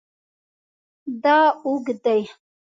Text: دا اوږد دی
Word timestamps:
دا 1.23 1.39
اوږد 1.65 1.97
دی 2.05 2.21